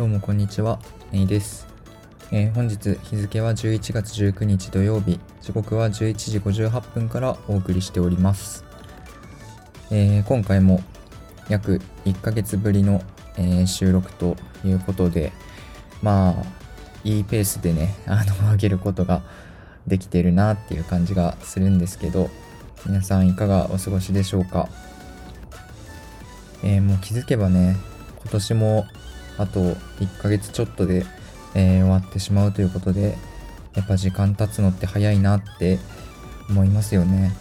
[0.00, 0.78] どうもこんにちは、
[1.12, 1.66] ネイです。
[2.32, 8.64] えー本日日付は11月19日土曜日、時刻は11時58分からお送りしております。
[9.90, 10.80] えー今回も
[11.50, 13.02] 約1ヶ月ぶりの、
[13.36, 15.32] えー収録ということで、
[16.02, 16.34] まあ、
[17.04, 19.20] いいペースでね、 あの、上げることが
[19.86, 22.30] できてるなっていう感じがするんですけど、
[22.86, 24.70] 皆さんいかがお過ごしでしょうか？
[26.64, 27.76] えもう気づけばね、
[28.22, 28.86] 今年も
[29.40, 31.06] あと1ヶ月ちょっとで、
[31.54, 33.16] えー終わってしまうということで、
[33.74, 35.78] やっぱ時間経つのって早いなって
[36.50, 37.32] 思いますよね。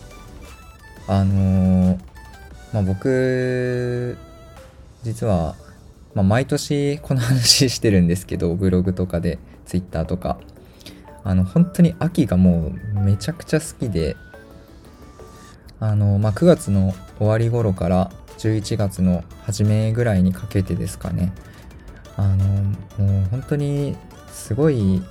[1.08, 2.00] あのー
[2.72, 4.18] まあ僕、
[5.04, 5.56] 実は、
[6.14, 10.40] まあ毎年この話してるんですけど、ブログとかで、ツイッターとか。
[11.26, 14.16] あの、本当に秋がもうめちゃくちゃ好きで、
[15.82, 21.34] あの、まあ9月の終わり頃から11月の初めぐらいにかけてですかね。
[22.20, 22.46] あの、
[22.98, 23.96] もう本当に
[24.30, 25.02] すごい、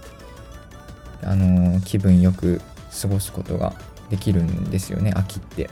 [1.22, 2.60] あの、気分よく
[3.00, 3.72] 過ごすことが
[4.10, 5.70] できるんですよね、秋って。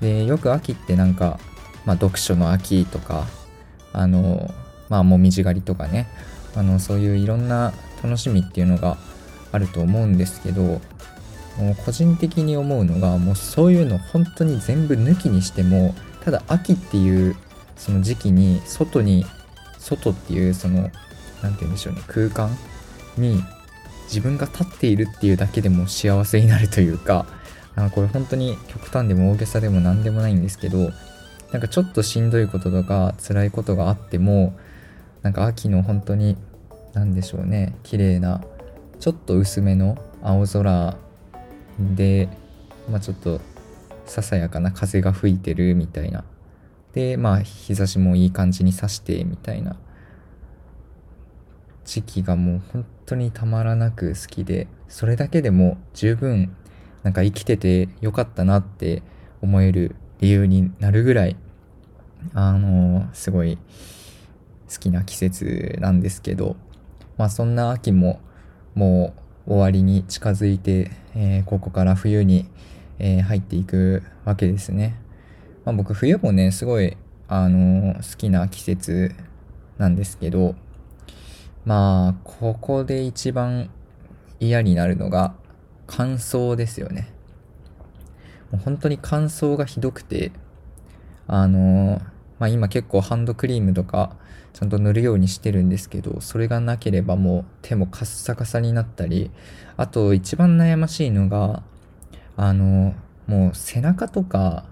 [0.00, 1.40] で、よく秋ってなんか、
[1.84, 3.26] まあ読書の秋とか、
[3.92, 4.54] あの、
[4.88, 6.06] まあもみじ狩りとかね、
[6.54, 8.98] あの、そういういろんな楽しみっていうのが
[9.50, 10.80] あると思うんですけど、
[11.58, 17.36] もう個人的に思うのがもうそういうの本当に全部抜きにしてもただ秋っていう
[17.76, 19.26] その時期に外に
[19.82, 20.90] 外っていうその
[21.42, 22.50] 何て言うんでしょうね空間
[23.18, 23.42] に
[24.04, 27.26] 自分が立っているっていうだけでも幸せになるというか
[27.74, 30.90] あこれ本当に極端でも大げさでも何でもないんですけど
[31.52, 34.54] なんかちょっとしんどいこととか辛いことがあっても
[35.22, 36.36] なんか秋の本当に
[36.94, 38.42] 何でしょうね綺麗な
[39.00, 40.96] ちょっと薄めの青空
[41.78, 42.28] で、
[42.88, 43.40] まあちょっと
[44.06, 46.24] ささやかな風が吹いてるみたいな。
[46.92, 49.76] で、まあ日差しもいい感じに差してみたいな
[51.84, 56.54] 時期がもう本当にたまらなく好きで、それだけでも十分
[57.02, 59.02] なんか生きててよかったなって
[59.40, 61.36] 思える理由になるぐらい、
[62.34, 63.58] あのすごい
[64.72, 66.56] 好きな季節なんですけど、
[67.16, 68.20] まあそんな秋も
[68.74, 69.14] も
[69.46, 72.46] う終わりに近づいて、えーここから冬に、
[72.98, 75.01] えー入っていくわけですね。
[75.64, 76.96] まあ、僕冬もねすごい、
[77.28, 79.14] あのー好きな季節
[79.78, 80.54] なんですけど
[81.64, 83.70] まあここで一番
[84.40, 85.34] 嫌になるのが
[85.86, 87.12] 乾燥ですよね。
[88.50, 90.32] もう本当に乾燥がひどくて
[91.26, 92.02] あのー
[92.38, 94.16] まあ今結構ハンドクリームとか
[94.52, 99.30] ちゃんと塗るようにしてるんですけど、それがなければもう手もカッサカサになったり、
[99.76, 101.62] あと一番悩ましいのが、
[102.36, 102.94] あの、
[103.26, 104.64] もう背中とか、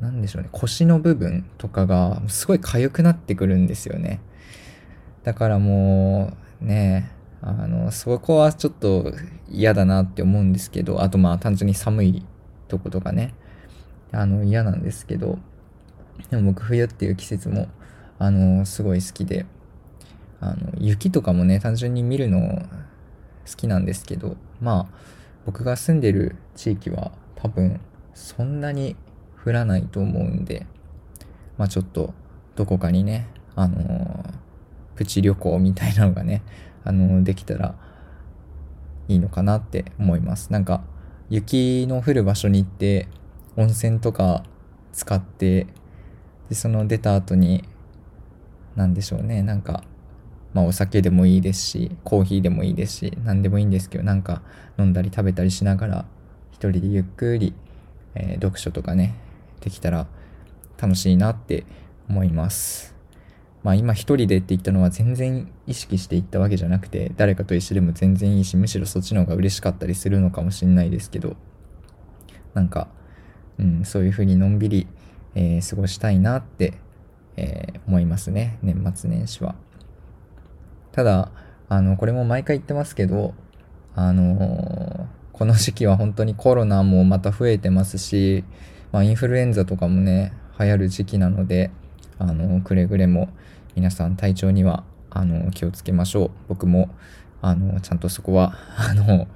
[0.00, 4.20] なんでしょうね、腰の部分とかがすごい痒くなってくるんですよね。
[5.22, 7.10] だからもう、ね、
[7.40, 9.12] あの、そこはちょっと
[9.48, 12.26] 嫌だなって思うんですけど、あとまあ単純に寒い
[12.68, 13.34] とことかね、
[14.12, 15.38] あの嫌なんですけど、
[16.30, 17.68] でも僕冬っていう季節も
[18.18, 19.46] あのすごい好きで
[20.40, 22.62] あの雪とかもね単純に見るの
[23.46, 24.98] 好きなんですけどまあ
[25.46, 27.80] 僕が住んでる地域は多分
[28.14, 28.96] そんなに
[29.44, 30.66] 降らないと思うんで
[31.58, 32.14] まあちょっと
[32.56, 34.24] どこかにねあの
[34.96, 36.42] プチ旅行みたいなのがね
[36.84, 37.74] あのできたら
[39.08, 40.52] いいのかなって思います。
[40.52, 40.82] なんか
[41.28, 43.08] 雪の降る場所に行って
[43.56, 44.44] 温泉とか
[44.92, 45.66] 使って
[46.48, 47.64] でその出た後に
[48.76, 49.84] 何でしょうねなんか
[50.52, 54.42] まあお酒でもいいですしコーヒーでもいいですし何でもいいんですけどなんか
[54.78, 56.04] 飲んだり食べたりしながら
[56.52, 57.54] 一人でゆっくり、
[58.14, 59.14] えー読書とかね
[59.64, 60.06] できたら
[60.80, 61.64] 楽しいなって
[62.08, 62.94] 思います。
[63.62, 71.34] まあ今一人でって言ったのは全然意識して言ったわけじゃなくて誰かと一緒でも全然いいしむしろそっちの方が嬉しかったりするのかもしれないですけど
[72.52, 72.88] なんか、
[73.58, 74.86] うん、そういう風にのんびり
[75.34, 76.74] えー過ごしたいなって、
[77.36, 79.54] えー思いますね年末年始は。
[80.92, 81.32] ただ
[81.70, 83.34] あのこれも毎回言ってますけど
[83.94, 88.44] あのーこの時期は本当にコロナもまた増えてますし、
[88.94, 91.72] まあ、インフルエンザとかもね流行る時期なので
[92.16, 93.28] あのくれぐれも
[93.74, 96.94] 皆さん体調にはあの気をつけましょう僕も
[97.42, 99.26] あのちゃんとそこは あの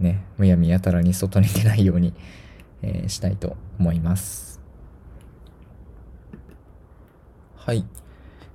[0.00, 2.12] ねむやみやたらに外に出ないように、
[2.82, 4.60] えーしたいと思います
[7.54, 7.84] はい。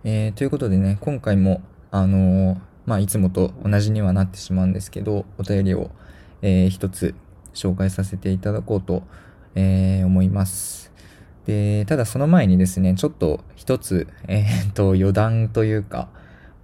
[0.03, 5.89] えーということでね、今回も、あのーまあ、いつもと同じにはなってしまうんですけど、お便りを、
[6.41, 7.15] えー一つ
[7.53, 9.03] 紹介させていただこうと、
[9.55, 10.91] えー思います。
[11.45, 16.07] で、ただその前にですね、ちょっと一つ、えー、っと、余談というか、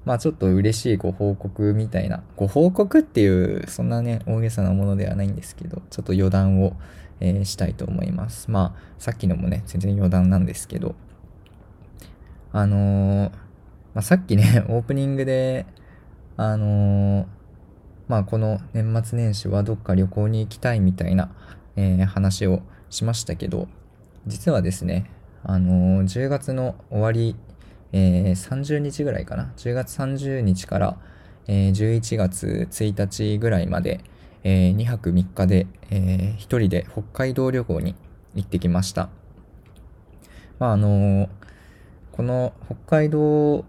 [0.06, 6.76] まあちょっと嬉しいご報告みたいな、ご報告っていう、そんなね、大げさなものではないんですけど、ちょっと余談を、
[7.20, 8.50] えー、したいと思います。
[8.50, 10.96] まあ、さっきのもね、全然余談なんですけど、
[12.52, 13.30] あのー、
[13.94, 15.68] まあ、さっきね、 オープニングで、
[16.38, 17.26] あのー、
[18.08, 21.30] まあこの年末年始はどっか旅行に行きたいみたいな、
[21.78, 22.62] え、話を
[22.92, 23.68] しましたけど、
[24.28, 25.10] 実はですね、
[25.44, 27.36] あのー、10月の終わり、
[27.92, 30.98] えー、30日ぐらいかな？10月30日から、
[31.48, 34.02] えー、11月1日ぐらいまで、
[34.44, 37.96] えー、2泊3日で、えー、1人で北海道旅行に
[38.36, 39.10] 行ってきました。
[40.60, 41.30] まああのー、
[42.12, 43.66] この北海道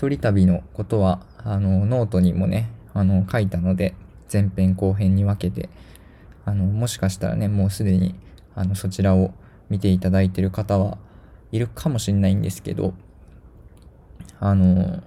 [0.00, 3.94] 一人旅のことは、あの、ノートにもね、あの、書いたので、
[4.32, 5.68] 前編後編に分けて、
[6.46, 8.14] あの、もしかしたらね、もうすでに、
[8.54, 9.32] あの、そちらを
[9.68, 10.98] 見ていただいてる方は
[11.52, 12.94] いるかもしれないんですけど、
[14.38, 15.02] あの、も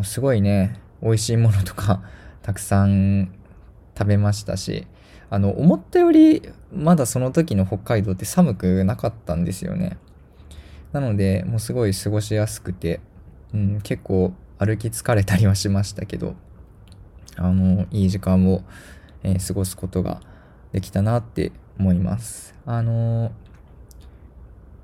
[0.00, 2.02] うすごいね、美味しいものとか
[2.42, 3.32] たくさん
[3.96, 4.86] 食べましたし、
[5.30, 6.42] あの、思ったより、
[6.72, 9.96] まだその時の北海道って寒くなかったんですよね。
[10.92, 13.00] なので、もうすごい過ごしやすくて、
[13.54, 16.34] うん、結構歩き疲れたりはしましたけど、
[17.36, 18.62] あの、いい時間を、
[19.22, 20.20] えー、過ごすことが
[20.72, 22.54] できたなって思います。
[22.64, 23.32] あの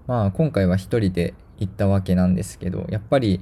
[0.06, 3.40] まあ今回は一人で行ったわけなんですけど、やっぱり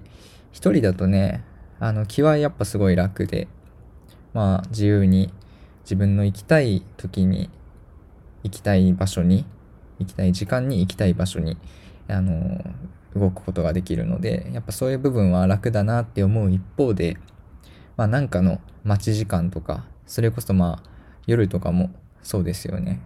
[0.53, 1.45] 一人だとね、
[1.79, 3.49] あの気はやっぱすごい楽で、
[4.35, 5.33] まあ自由に
[5.83, 7.51] 自分の行きたい時に
[8.43, 9.45] 行きたい場所に、
[9.99, 11.57] 行きたい時間に行きたい場所に、
[12.09, 12.65] あの
[13.15, 17.17] 動くことができるので、やっぱそういう部分は楽だなって思う一方で、
[17.97, 20.91] まあなんかの待ち時間とか、それこそまあ
[21.27, 21.91] 夜とかも
[22.23, 23.01] そうですよね。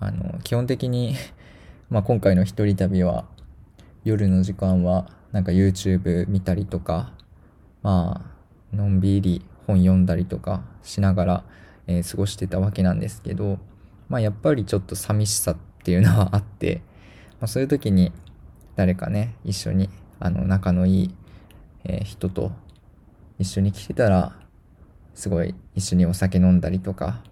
[0.00, 1.14] あの、基本的に
[1.90, 3.24] まあ今回の一人旅は
[4.04, 7.12] 夜の時間はなんか YouTube 見たりとか、
[7.82, 8.22] ま
[8.72, 11.44] あのんびり本読んだりとかしながら、
[11.86, 13.58] えー、過ごしてたわけなんですけど、
[14.08, 16.82] まあやっぱりちょっと寂しさっていうのはあって、
[17.40, 18.12] まあ、そういう時に
[18.76, 19.88] 誰かね、一緒に
[20.20, 21.14] あの仲のいい、
[21.84, 22.52] えー、人と
[23.38, 24.36] 一緒に来てたら、
[25.14, 27.22] すごい一緒にお酒飲んだりとか、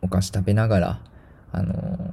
[0.00, 1.00] お菓子食べながら、
[1.52, 2.12] あのー、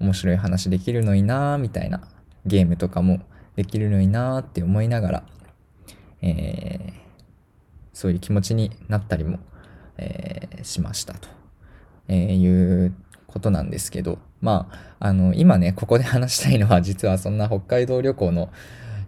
[0.00, 2.08] 面白い話できるのになーみたいな、
[2.46, 3.20] ゲームとかも
[3.56, 5.22] できるのになーって思いながら、
[6.22, 6.92] えー、
[7.92, 9.38] そういう気持ちになったりも、
[9.96, 11.28] えー、しましたと、
[12.08, 12.94] えいう
[13.26, 18.50] ことなんですけど、まあ、あの、今ね、ここで話したいのは実はそんな北海道旅行の、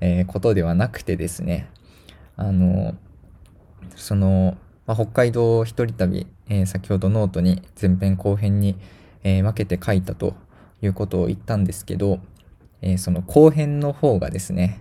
[0.03, 1.69] えことではなくてですね、
[2.37, 2.95] あの、
[3.97, 8.77] その、まあ、北海道一人旅、えー、先ほどノートに前編後編に、
[9.23, 10.35] えー、分けて書いたと
[10.83, 12.21] いうことを言ったんですけど、
[12.83, 14.81] えー、その後編の方がですね、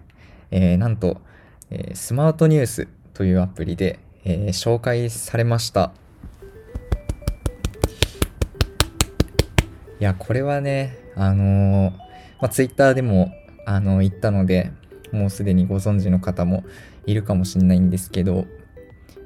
[0.51, 1.21] えなんと、
[1.69, 5.91] えスマートニュースというアプリで、え紹介されました。
[10.00, 11.91] いや、これはね、あの
[12.39, 13.33] まあ、ツイッターでも、
[13.65, 14.71] あの言ったので、
[15.12, 16.63] もうすでにご存知の方も
[17.06, 18.45] いるかもしれないんですけど、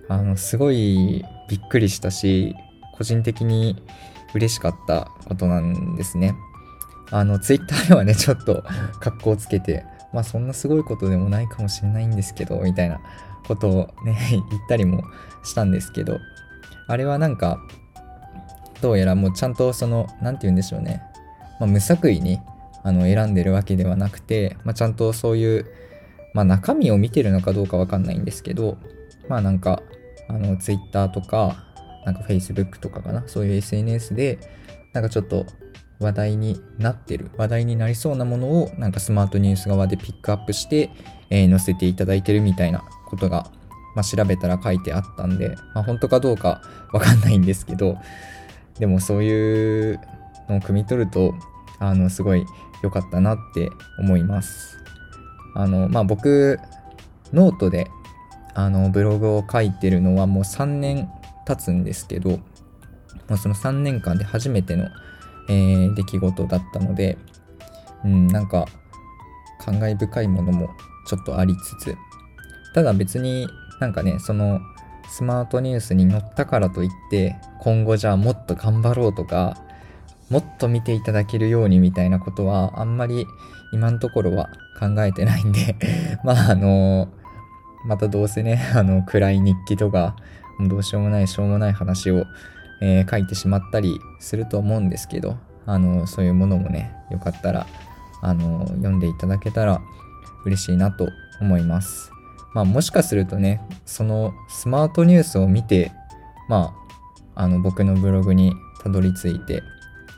[0.09, 2.55] あの、すごいびっくりしたし、
[2.93, 3.83] 個人的に
[4.33, 6.35] 嬉しかったことなんですね。
[7.11, 8.63] あの、ツイッターではね、ちょっと
[8.99, 13.01] 格好つけて、まあそんなすごいことでもないかもしれないんですけど、みたいな
[13.47, 15.03] ことをね、 言ったりも
[15.43, 16.19] したんですけど、
[16.87, 17.59] あれはなんか、
[18.81, 21.01] どうやらもうちゃんとその、なんて言うんでしょうね。
[21.59, 22.39] まあ、無作為に
[22.83, 25.65] あの選んでるわけではなくて、まあ、ちゃんとそういう、
[26.33, 28.77] まあ、中身を見てるのかどうかわかんないんですけど、
[29.29, 29.81] まあなんか、
[30.27, 31.72] あの、Twitter とか、
[32.05, 34.39] なんか Facebook とかかな、そういう SNS で、
[34.93, 35.45] なんかちょっと
[35.99, 40.89] 話題になってる、話題になりそうなものを、なんかスマートニュース側でピックアップして、
[41.29, 43.51] えー、載せていただいてるみたいなことが、
[43.95, 47.97] まあ、調べたら書いてあったんで、まあ、本当かどうかわかんないんですけど、
[48.79, 49.99] でもそういう
[50.49, 51.35] のを汲み取ると、
[51.79, 52.45] あの、すごい
[52.81, 53.69] 良かったなって
[53.99, 54.77] 思います。
[55.55, 56.59] あの、まあ、僕、
[57.33, 57.87] ノートで
[58.53, 61.09] あのブログを書いてるのはもう3年
[61.45, 62.39] 経つんですけど、
[63.27, 64.89] まあ、その3年間で初めての、
[65.49, 67.17] えー、出来事だったので、
[68.05, 68.65] うん、なんか
[69.59, 70.69] 感慨深いものも
[71.07, 71.97] ちょっとありつつ
[72.73, 73.47] ただ別に
[73.79, 74.59] なんかねその
[75.09, 79.57] スマートニュースに載ったからといって今後じゃあもっと頑張ろうとか
[80.29, 83.27] もっと見ていただけるようにみたいなことはあんまり
[83.71, 85.75] 今のところは考えてないんで
[86.23, 87.09] まああの
[87.83, 90.15] またどうせね、あの、暗い日記とか、
[90.59, 92.25] どうしようもない、しょうもない話を、
[92.81, 97.67] えー、書いてしまったりすると思うんですけど、あの、そういうものもね、よかったら、
[98.23, 99.81] あの読んでいただけたら
[100.45, 101.09] 嬉しいなと
[101.41, 102.09] 思います。
[102.53, 105.91] まあもしかするとねそのスマートニュースを見て
[106.47, 106.73] ま
[107.35, 109.63] ああの僕のブログにたどり着いて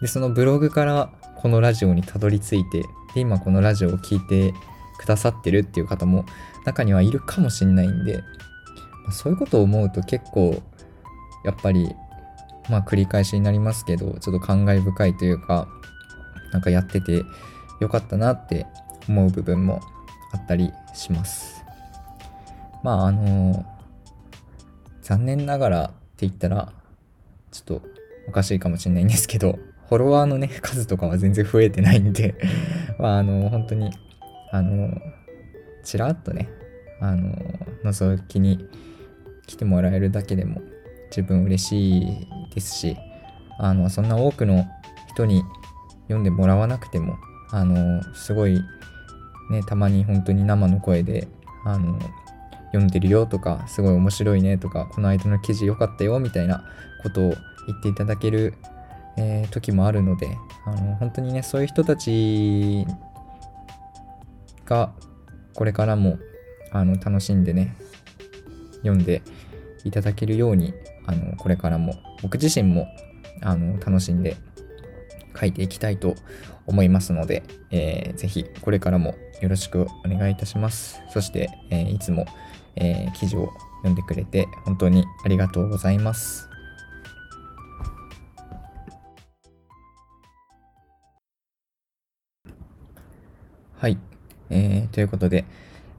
[0.01, 2.83] でそのブログからこのラジオにたどり着いて
[3.15, 4.53] で今このラジオを聴いて
[4.99, 6.25] くださってるっていう方も
[6.65, 8.23] 中にはいるかもしんないんで、
[9.11, 10.61] そういうことを思うと結構
[11.43, 11.95] やっぱり
[12.69, 15.67] まあ繰り返しになりますけどちょっと感慨深いというか
[16.51, 17.23] なんかやってて
[17.79, 18.65] よかったなって
[19.07, 19.81] 思う部分も
[20.33, 21.63] あったりします。
[22.83, 23.65] まああの
[25.01, 25.93] 残念ながらって
[26.27, 26.71] 言ったら
[27.51, 27.81] ちょっと
[28.27, 29.59] おかしいかもしれないんですけど
[29.89, 32.35] フォロワーのね数とかは全然増えてないんで
[32.99, 33.91] まああの本当に
[34.51, 34.89] あの
[35.83, 36.49] ちらっとね
[36.99, 37.33] あの
[37.83, 38.67] 覗きに
[39.47, 40.61] 来てもらえるだけでも
[41.11, 42.97] 十分嬉しいですし
[43.57, 44.65] あのそんな多くの
[45.09, 45.43] 人に
[46.03, 47.17] 読んでもらわなくても
[47.51, 48.59] あのすごい
[49.49, 51.27] ねたまに本当に生の声で
[51.63, 51.99] あの
[52.67, 56.65] 読んでるよとかすごい面白いねとかこの間の記事良かったよみたいな
[57.03, 57.33] ことを
[57.67, 58.55] 言っていただける、
[59.17, 62.85] えー、時もあるのであの本当にねそういう人たち
[64.65, 64.91] が
[65.53, 66.17] これからも
[66.71, 67.75] あの楽しんでね
[68.87, 69.21] 読んで
[69.83, 70.73] いただけるように
[71.05, 72.87] あのこれからも僕自身も
[73.41, 74.37] あの楽しんで
[75.39, 76.15] 書いていきたいと
[76.65, 81.01] 思いますので、えー、ぜひこれからもよろしくお願いいたします。
[81.09, 82.25] そして、えー、いつも、
[82.75, 86.49] えー、記事を読んでくれて本当にありがとうございます。
[93.77, 93.97] はい。
[94.49, 95.45] えー、ということで、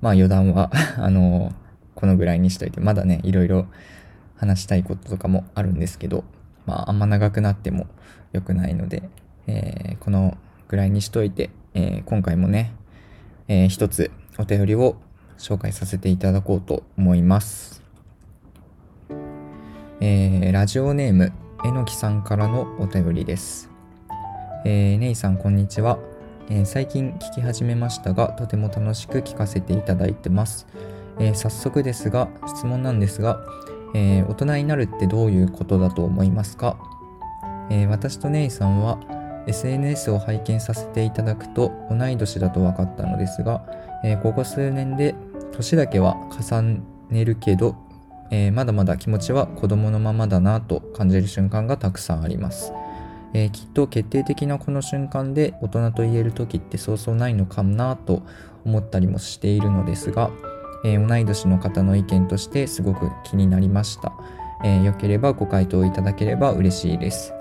[0.00, 1.52] まあ余談は あの
[1.96, 3.66] このぐらいにしといて、まだね、いろいろ
[4.36, 6.22] 話したいこととかもあるんですけど、
[6.66, 7.88] まああんま長くなっても
[8.32, 9.02] 良くないので、
[9.48, 10.36] えー、この
[10.68, 12.72] ぐらいにしといて、えー、今回もね、
[13.48, 14.96] えー、一つお便りを
[15.38, 17.82] 紹介させていただこうと思います。
[20.00, 21.32] えー、ラジオネーム、
[21.64, 23.70] えのきさんからのお便りです。
[24.64, 25.98] えー、ねいさん、こんにちは。
[26.48, 30.66] えー、最近聞き始めましたが、とても楽しく聞かせていただいてます。
[31.18, 33.40] えー、早速ですが、質問なんですが、
[33.94, 36.76] えー、大人になるってどういうことだと思いますか、
[37.70, 38.98] え私とネイさんは
[39.46, 43.64] SNS を拝見させていただくと同い年だと分かったのですが、
[44.04, 45.14] えここ数年で
[45.52, 46.80] 年だけは重
[47.10, 47.76] ねるけど、
[48.30, 52.72] えまだまだ気持ちは子供のままだなと感じる瞬間がたくさんあります。
[53.34, 58.22] えー、きっと決定的なこの瞬間で大人と言える時ってそうそうないのかなと
[58.64, 60.30] 思ったりもしているのですが、
[60.86, 64.12] えー、同い年の方の意見としてすごく気になりました。
[64.62, 67.34] えー、よければご回答いただければ嬉しいです。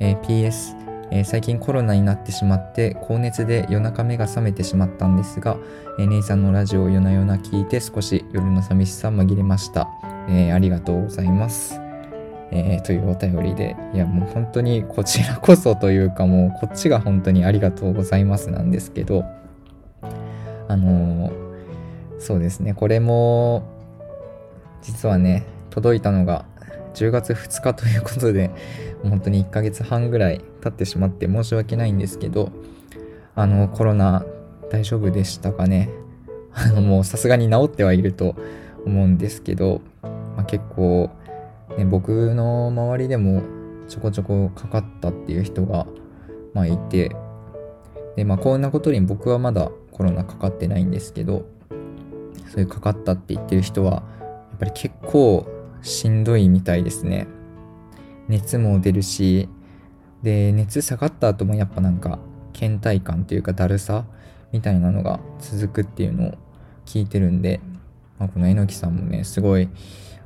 [0.00, 0.74] え PS、
[1.10, 5.58] え最近コロナになってしまって高熱で夜中目が覚めてしまったんですが、
[5.98, 9.88] え姉さんのラジオを夜な夜な聞いて少し夜の寂しさ紛れました。
[10.28, 11.80] えありがとうございます。
[12.50, 19.24] えー、というお便りで、いやもう本当にこちらこそというかもうこっちが本当にありがとうございますなんですけど、
[20.68, 21.45] あのー、
[22.18, 23.64] そうですね、これも、
[24.82, 26.44] 実はね、届いたのが
[26.94, 28.50] 10月2日ということで、
[29.02, 32.50] 本当に1ヶ月半ぐらい経ってしまって申し訳ないんですけど、
[33.34, 34.24] あの、コロナ
[34.70, 35.90] 大丈夫でしたかね？
[36.52, 38.34] あの、もうさすがに治ってはいると
[38.86, 41.10] 思うんですけど、まあ、結構、
[41.76, 43.42] ね、僕の周りでも
[43.88, 45.86] ちょこちょこかかったっていう人が、
[46.54, 47.14] まあ、いて
[48.16, 51.46] で、まあ、こんなことに僕はまだコロナかかってないんですけど
[52.48, 54.00] そういうかかったって言ってる人はや
[54.56, 55.46] っぱり結構
[55.82, 57.26] しんどいみたいですね。
[58.28, 59.48] 熱も出るし
[60.22, 62.18] で熱下がった後もやっぱなんか
[62.52, 64.04] 倦怠感というかだるさ
[64.52, 66.34] みたいなのが続くっていうのを
[66.86, 67.60] 聞いてるんで、
[68.18, 69.68] まあ、この榎木さんもねすごい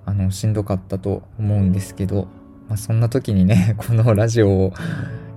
[0.06, 2.28] あのしんどかったと思うんですけど、
[2.68, 4.72] まあ、そんな時にね このラジオを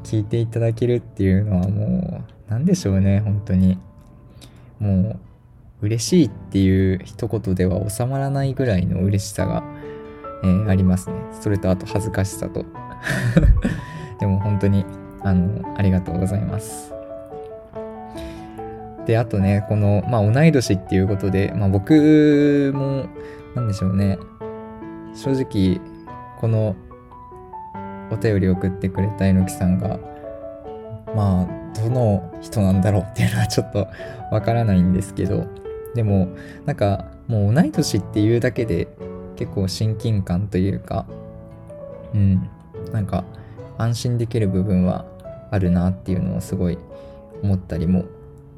[0.03, 3.77] 聞いていただけるっていうのはもう何でしょうね本当に。
[4.79, 5.19] もう
[5.83, 9.63] 嬉しいっていう一言では収まらないぐらいの嬉しさが、
[10.43, 11.17] えー、ありますね。
[11.41, 12.65] それとあと恥ずかしさと。
[14.19, 14.85] でも本当に
[15.21, 16.93] あのありがとうございます。
[19.05, 23.05] であとねこのまあ同い年っていうことで、まあ、僕も
[23.53, 24.17] 何でしょうね。
[25.13, 25.81] 正直
[26.39, 26.77] この
[28.09, 29.99] お便り送ってくれた榎木さんが
[31.13, 31.47] まあ
[31.77, 33.87] どの人なんだろうっていうのはちょっと
[34.31, 35.45] わからないんですけど
[35.95, 36.29] でも
[36.65, 38.88] なんかもう同い年っていうだけで
[39.35, 41.05] 結構親近感というか
[42.13, 42.50] うん
[42.91, 43.23] なんか
[43.77, 45.05] 安心できる部分は
[45.51, 46.77] あるなっていうのをすごい
[47.41, 48.05] 思ったりも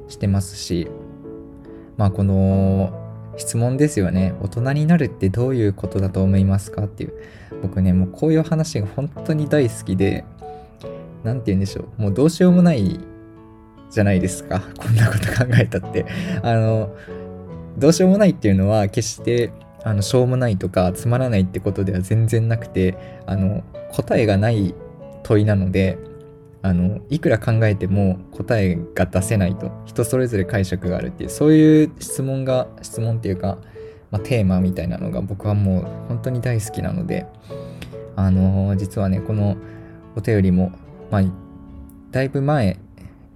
[0.08, 0.88] してますし、
[1.96, 3.02] まあこの
[3.36, 4.34] 質問ですよね。
[4.40, 7.12] 大人になるってどういうことだと思いますかっていう。
[7.62, 10.24] 僕ね、もうこういう話が本当に大好きで、
[11.24, 12.02] 何て言うんでしょう。
[12.02, 13.00] もうどうしようもない
[13.90, 14.62] じゃないですか。
[14.78, 16.06] こんなこと考えたって。
[16.42, 16.94] あの、
[17.78, 19.52] どうしようもないっていうのは決して
[19.84, 24.74] あのしょうもないとかつまらないってことでは全然なくてあの答えがない
[25.22, 25.98] 問いなので
[26.62, 29.70] あのいくら考えても答えが出せないと。
[29.84, 33.58] 人それぞれ解釈があるっていうそういう質問が質問っていうか、
[34.10, 37.26] まあ、テーマみたいなのが僕はもう本当に大好きなので
[38.16, 39.56] あの実はねこの
[40.16, 40.72] お便りも、
[41.10, 41.22] まあ、
[42.10, 42.78] だいぶ前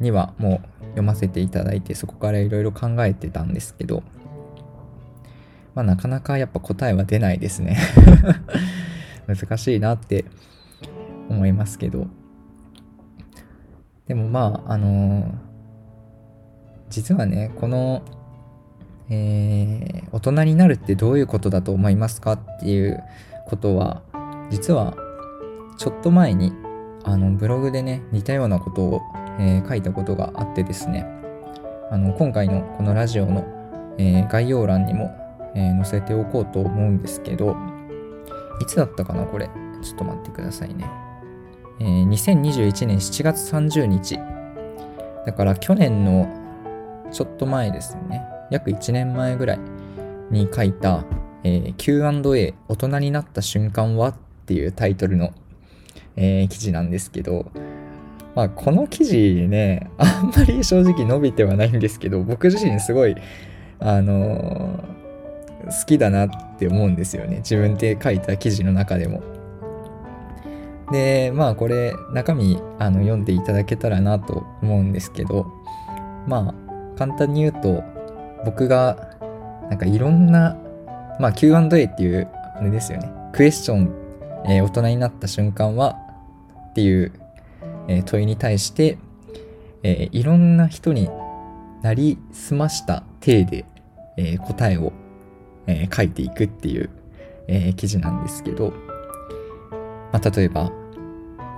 [0.00, 4.02] にはもう読ませていただいてそこからいろいろ考えてたんですけど、
[5.75, 7.77] まあ、なかなかやっぱ答えは出ないですね。
[9.27, 10.25] 難しいなって
[11.29, 12.07] 思いますけど。
[14.09, 15.33] でもまあ、あのー、
[16.89, 18.03] 実はね、この、
[19.09, 23.00] えー、大人になるってどういうことだと思いますかっていう
[23.47, 24.03] ことは、
[24.50, 24.97] 実は、
[25.79, 26.53] ちょっと前に、
[27.05, 29.00] あの、ブログでね、似たようなことを、
[29.39, 31.07] えー、書いたことがあってですね、
[31.93, 33.45] あの、今回のこのラジオの、
[33.99, 35.20] え概要欄にも、
[35.54, 37.57] え載せておこうと思うんですけど、
[38.61, 39.50] いつだったかな、これ。
[39.83, 40.87] ちょっと待ってくださいね。
[41.80, 44.19] えー、2021年7月30日。
[45.26, 46.28] だから去年の
[47.11, 48.23] ちょっと前ですね。
[48.50, 49.61] 約1年前ぐらい
[50.30, 51.04] に書いた、
[51.45, 54.14] えー、Q&A 大人になった瞬間はっ
[54.47, 55.33] ていうタイトルの、
[56.16, 57.50] えー、記事なんですけど、
[58.35, 63.16] まあ、この記事ね、あんまり正直伸びてはないんですけど、僕自身すごい、
[63.78, 65.00] あのー、
[65.67, 67.38] 好きだなって思うんですよね。
[67.38, 69.23] 自分で書いた記事の中でも。
[70.93, 75.47] で、まあこれ中身あの読んでいただけたらなと思うんですけど、
[76.26, 77.82] まあ簡単に言うと
[78.45, 79.19] 僕が
[79.69, 80.56] なんかいろんな、
[81.19, 83.13] まあ Q&A っていうあれですよね。
[83.32, 83.95] クエスチョン、
[84.47, 85.97] えー、大人になった瞬間は
[86.71, 87.13] っていう、
[87.89, 88.99] えー、問いに対して、
[89.82, 91.08] えー、いろんな人に
[91.82, 93.65] なりすました体で、
[94.17, 94.93] え答えを、
[95.71, 96.91] え書いていくっていう、
[97.47, 98.73] え記事なんですけど、
[100.13, 100.71] まあ、例えば、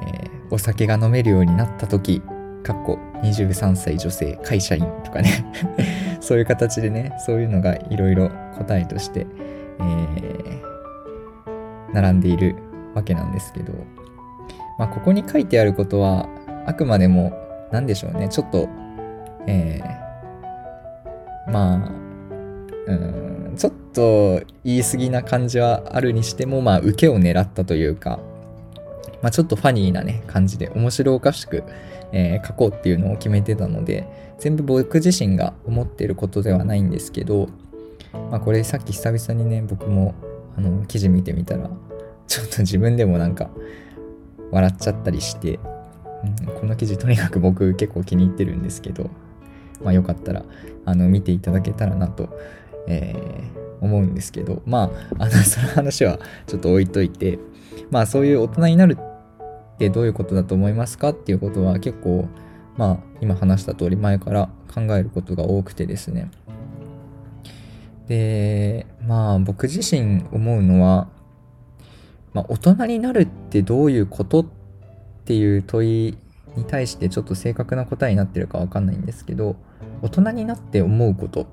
[0.07, 2.22] え、お酒が飲めるようになった時、
[2.62, 5.44] かっこ23歳女性会社員とかね
[6.20, 9.27] そういう形でね、そういうのがいろいろ答えとして、
[9.81, 12.57] えー、並んでいる
[12.94, 13.72] わけなんですけど、
[14.79, 16.29] まあ、ここに書いてあることは、
[16.66, 17.33] あくまでも、
[17.72, 18.68] 何でしょうね、ちょっと、
[19.46, 21.90] えー、まあ、
[22.87, 23.41] うん、
[23.92, 28.18] と言い過ぎな感じはあるにしても、まあ、受けを狙ったというか、
[29.22, 31.64] まあ、ちょっとファニーなね、感じで面白おかしく、
[32.12, 34.07] えー、書こうっていうのを決めてたので、
[34.38, 37.48] 全部僕自身が思っていることではないんですけど、
[38.31, 40.14] まあ、これさっき久々にね、僕も
[40.57, 41.70] あの記事見てみたら、
[42.26, 43.50] ちょっと自分でもなんか
[44.50, 45.61] 笑っちゃったりして、
[46.46, 49.11] うん、この記事とにかく僕結構気に入ってるんですけど、
[49.83, 50.44] まあよかったら
[50.85, 52.28] あの見ていただけたらなと、
[52.88, 57.38] えー、思うんですけど、まあ、あの、 その話はちょっと置いといて、
[57.90, 62.29] まあそういう大人になるってどういうことだと思いますかっていうことは結構
[62.77, 66.31] まあ今話した通り前から考えることが多くてですね。
[68.09, 71.09] でまあ僕自身思うのは、
[72.33, 74.47] まあ、大人になるってどういうことっ
[75.25, 76.18] ていう問い
[76.57, 79.57] に対してちょっと正確な答えになってるかわかんないんですけど
[80.03, 81.47] 大人になって思うこと。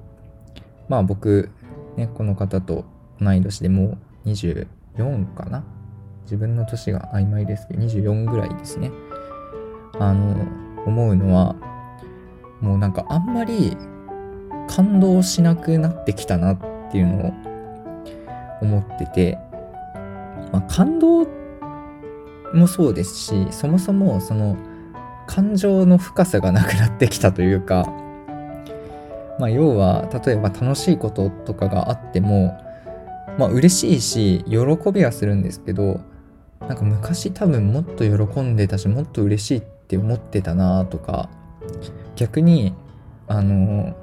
[0.88, 1.52] まあ僕
[2.00, 2.86] ねこの方と
[3.22, 5.64] 同い年でもう24かな？
[6.24, 8.92] 自分の年が曖昧ですけど、24ぐらいですね。
[10.00, 10.46] あの、
[10.86, 11.56] 思うのは、
[12.62, 13.76] もうなんかあんまり
[14.68, 16.58] 感動しなくなってきたなっ
[16.92, 17.34] ていうのを
[18.62, 19.40] 思ってて、
[20.52, 21.28] まあ、感動
[22.54, 24.56] もそうですし、そもそもその
[25.26, 27.86] 感情の深さがなくなってきたというか、
[29.40, 32.58] まあ、要は例えば楽しいこととかがあっても
[33.38, 36.02] まあ嬉しいし喜びはするんですけど
[36.60, 41.30] なんか昔多分もっと喜んでたしもっと嬉しいって思ってたなとか
[42.18, 42.76] 逆に
[43.28, 43.96] あの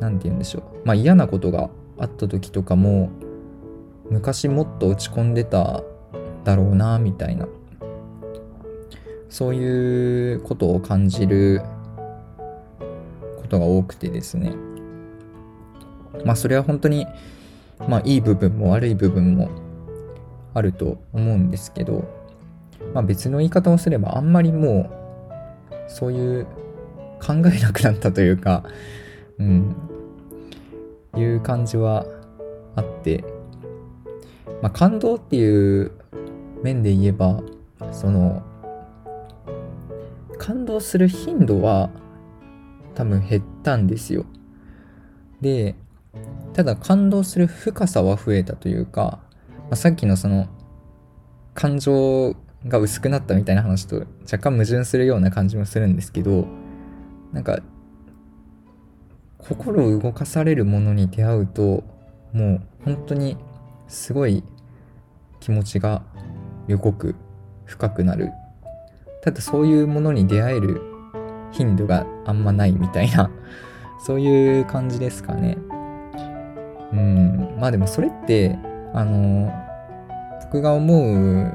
[0.00, 0.62] 何て言うんでしょう。
[0.84, 3.10] まあ嫌なことがあった時とかも
[4.10, 5.82] 昔もっと落ち込んでた
[6.44, 7.46] だろうなみたいな。
[9.28, 11.62] そういうことを感じる
[13.52, 14.54] ことが多くてですね。
[16.24, 17.06] まあそれは本当に
[17.86, 19.50] まあいい部分も悪い部分も
[20.54, 22.04] あると思うんですけど、
[22.94, 24.90] まあ、別の言い方をすればあんまりも
[25.70, 26.46] うそういう
[27.20, 28.64] 考えなくなったというか、
[29.38, 29.76] うん、
[31.16, 32.06] いう感じは
[32.76, 33.24] あって、
[34.60, 35.92] まあ、感動っていう
[36.62, 37.40] 面で言えば、
[37.92, 38.42] その、
[40.38, 41.90] 感動する頻度は
[42.94, 44.26] 多分減ったんですよ。
[45.40, 45.74] で、
[46.52, 49.20] ただ感動する深さは増えたというか、
[49.62, 50.48] まあ、さっきのその
[51.54, 56.46] 感情が薄くなったみたいな話と若干矛盾するような感じもするんですけど
[57.32, 57.60] なんか
[59.38, 61.82] 心を動かされるものに出会うと
[62.32, 63.36] もう本当に
[63.88, 64.44] すごい
[65.40, 66.02] 気持ちが
[66.68, 67.16] 動く
[67.64, 68.30] 深くなる
[69.22, 70.91] ただそういうものに出会える
[71.52, 73.30] 頻度があんまないみたいな
[74.00, 75.58] そういう感じですかね
[76.92, 78.58] うんまあでもそれって
[78.92, 79.50] あの
[80.44, 81.52] 僕が思う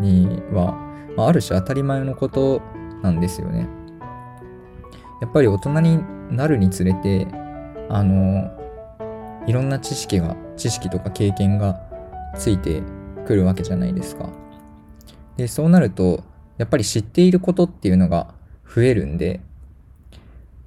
[0.00, 0.76] には、
[1.16, 2.62] まあ、ある種当たり前のこと
[3.02, 3.66] なんですよね。
[5.20, 7.26] やっぱり大人になるにつれて
[7.88, 8.48] あの
[9.48, 11.80] いろんな知識が知識とか経験が
[12.36, 12.82] ついて
[13.26, 14.28] くるわけじゃないですか。
[15.36, 16.22] でそうなると
[16.58, 18.34] やっぱり知っていることっていうのが
[18.74, 19.40] 増えるんで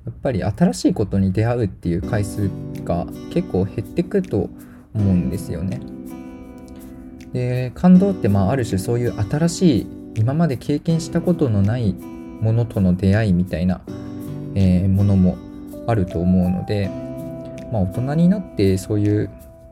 [0.05, 2.49] やっぱり新しいことに出会うっていう回数
[2.83, 4.49] が結構減ってくと
[4.93, 5.79] 思うんですよね。
[7.33, 13.81] で感動ってまあある種そういう新しい今まで経験したことのないものとの出会いみたいな、
[14.55, 15.37] えー、ものも
[15.87, 16.89] あると思うので、
[17.71, 19.29] まあ、大人になってそういう、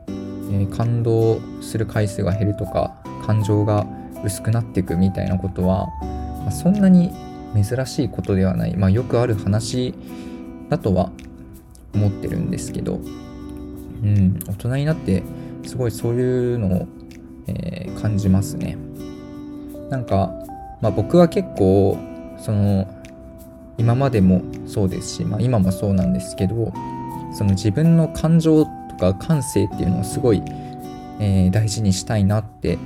[0.08, 2.94] えー、感動する回数が減るとか
[3.26, 3.86] 感情が
[4.24, 5.88] 薄くなっていくみたいなことは、
[6.44, 7.10] まあ、そんなに
[7.54, 9.94] 珍しいことではない、まあ、よくある話
[10.68, 11.10] だとは
[11.94, 15.22] 思ってるんですけど、うん、大人になって
[15.66, 16.88] すごいそういうのを
[17.50, 18.76] えー、感じますね。
[19.88, 20.32] なんか、
[20.80, 21.98] まあ、僕は結構
[22.38, 22.86] その
[23.76, 26.72] 今までもそうですし、まあ、今もそうなんですけど
[27.32, 30.42] その自分の感情とか感性っていうのをすごい、
[31.18, 32.78] えー、大事にしたいなって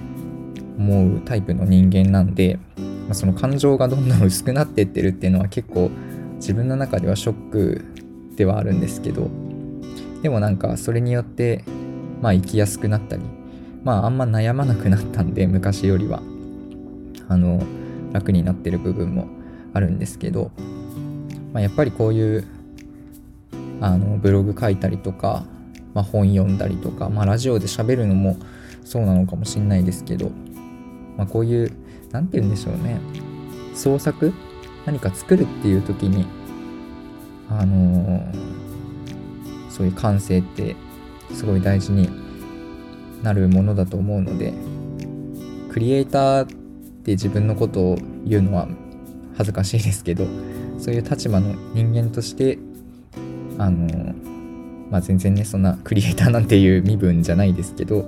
[0.78, 2.58] 思うタイプの人間なんで、
[3.04, 5.90] まあ、その感情がどんどん薄くなってってるっていうのは結構
[6.36, 7.84] 自分の中ではショック
[8.36, 9.30] ではあるんですけど
[10.22, 11.64] でもなんかそれによって
[12.20, 13.22] まあ生きやすくなったり
[13.82, 16.22] まああんま悩まなくなったんで昔よりは。
[17.28, 17.62] あの
[18.12, 19.28] 楽になってる部分も
[19.72, 20.50] あるんですけど、
[21.52, 22.46] まあ、やっぱりこういう
[23.80, 25.44] あのブログ書いたりとか、
[25.94, 28.36] まあ、本読んだりとか、まあ、ラジオで喋るのも
[28.84, 30.30] そうなのかもしんないですけど、
[31.16, 31.72] まあ、こういう
[32.14, 33.00] 何て言うんでしょうね。
[33.74, 34.32] 創作？
[34.86, 36.26] 何か作るっていう時に
[37.50, 40.76] あのー、そういう感性って
[41.32, 42.08] すごい大事に
[43.22, 44.52] なるものだと思うので
[45.70, 46.46] クリエイターっ
[47.02, 48.68] て自分のことを言うのは
[49.36, 50.26] 恥ずかしいですけど
[50.78, 52.58] そういう立場の人間として
[53.58, 54.14] あの
[54.90, 58.02] まあ全然ねそんなクリエイターなんていう身分じゃないですけど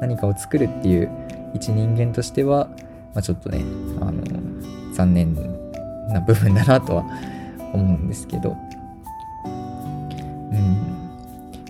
[0.00, 1.10] 何かを作るっていう
[1.54, 2.70] 一人間としては、
[3.14, 3.62] まあ、ちょっとね
[4.00, 4.22] あの
[4.92, 5.34] 残念
[6.08, 7.04] な部分だなとは
[7.72, 8.56] 思うんですけど
[9.44, 9.48] う
[10.54, 10.92] ん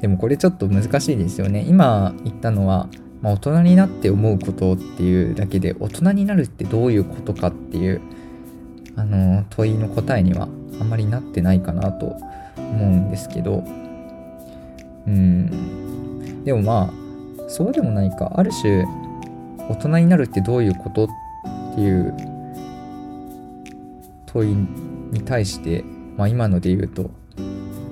[0.02, 1.64] でもこれちょっと難しいですよね。
[1.68, 2.88] 今言ったのは、
[3.20, 8.00] まあ、大人になって思うことっていうだけで、大人になるってどういうことかっていう、
[8.96, 10.48] あの、問いの答えには
[10.80, 12.16] あんまりなってないかなと
[12.56, 13.62] 思うんですけど、
[15.06, 16.42] うん。
[16.44, 18.32] でもまあ、そうでもないか。
[18.34, 18.84] ある種、
[19.68, 21.08] 大人になるってどういうことっ
[21.72, 22.14] っていう
[24.26, 24.54] 問い
[25.12, 25.84] に対して、
[26.16, 27.10] まあ、今ので言うと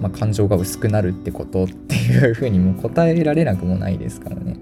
[0.00, 4.56] まあ、感情が薄くなるってことっていうふうにも答えられなくもないですからね。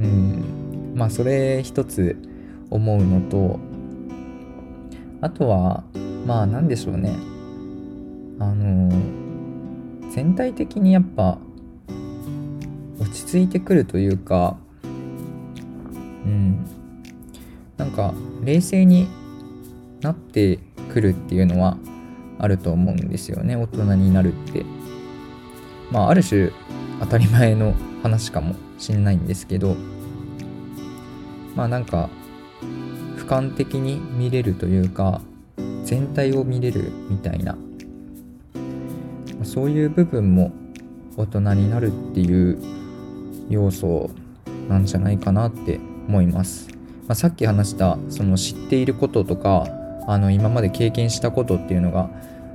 [0.00, 0.92] うん。
[0.94, 2.16] まあそれ一つ
[2.70, 3.60] 思うのと、
[5.20, 5.84] あとは、
[6.26, 7.14] まあ何でしょうね。
[8.38, 8.90] あの、
[10.10, 11.38] 全体的にやっぱ
[12.98, 14.56] 落ち着いてくるというか、
[16.24, 16.64] うん。
[17.76, 19.08] なんか冷静に
[20.00, 20.58] なって
[20.92, 21.76] くるっていうのは
[22.38, 23.56] あると思うんですよね。
[23.56, 24.64] 大人になるって。
[25.90, 26.50] まあある種
[27.00, 29.76] 当たり前の話かもしんないんですけど。
[31.54, 32.10] まあなんか
[33.16, 35.20] 俯瞰的に見れるというか
[35.84, 37.56] 全体を見れるみたいな。
[39.44, 40.50] そういう部分も
[41.16, 42.58] 大人になるっていう
[43.48, 44.10] 要素
[44.68, 46.68] なんじゃないかなって思います、
[47.06, 49.66] まあ、さっき話したその知っていることとか
[50.06, 52.08] あの今まで経験したことっていうのが、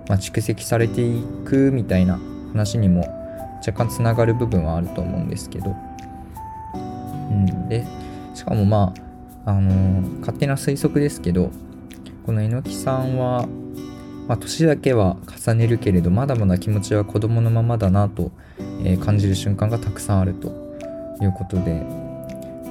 [0.07, 2.19] まあ、蓄積されていくみたいな
[2.51, 3.01] 話にも
[3.65, 5.75] 若干つながる部分はあると思うんですけど、
[6.73, 7.85] うん、で
[8.33, 8.93] しかもま
[9.45, 11.51] あ、あのー、勝手な推測ですけど
[12.25, 13.47] この榎木さんは
[14.27, 18.31] まあ、年だけは重ねるけれどまだまだ気持ちは子供のままだなと、
[18.83, 20.49] え、感じる瞬間がたくさんあると
[21.19, 21.83] いうことで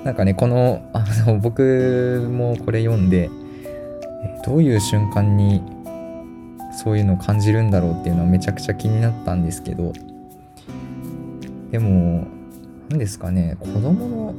[0.05, 3.31] なんかねこのあの僕もこれ読んで
[4.47, 5.63] どういう瞬間に
[6.83, 9.93] そういうのを感じるんだろうっていうのはめちゃくちゃ気になったんですけど
[11.71, 12.27] でも
[12.89, 14.35] 何ですかね子供の